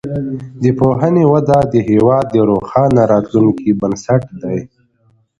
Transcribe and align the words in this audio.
د 0.63 0.65
پوهنې 0.79 1.23
وده 1.33 1.59
د 1.73 1.75
هیواد 1.89 2.25
د 2.31 2.37
روښانه 2.49 3.01
راتلونکي 3.13 3.69
بنسټ 3.81 4.23
دی. 4.41 4.59